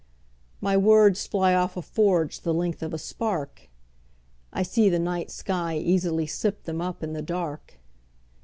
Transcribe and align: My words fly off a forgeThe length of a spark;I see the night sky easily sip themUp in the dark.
My 0.61 0.75
words 0.77 1.27
fly 1.27 1.53
off 1.53 1.77
a 1.77 1.81
forgeThe 1.81 2.55
length 2.55 2.81
of 2.81 2.91
a 2.91 2.97
spark;I 2.97 4.63
see 4.63 4.89
the 4.89 4.97
night 4.97 5.29
sky 5.29 5.77
easily 5.77 6.25
sip 6.25 6.63
themUp 6.63 7.03
in 7.03 7.13
the 7.13 7.21
dark. 7.21 7.75